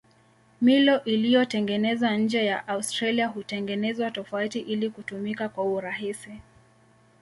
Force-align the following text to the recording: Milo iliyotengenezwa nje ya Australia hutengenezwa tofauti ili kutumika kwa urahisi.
Milo 0.61 1.03
iliyotengenezwa 1.03 2.17
nje 2.17 2.45
ya 2.45 2.67
Australia 2.67 3.27
hutengenezwa 3.27 4.11
tofauti 4.11 4.59
ili 4.59 4.89
kutumika 4.89 5.49
kwa 5.49 5.63
urahisi. 5.63 6.41